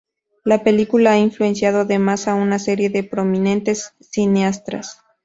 [0.43, 5.03] La película ha influenciado además a una serie de prominentes cineastas.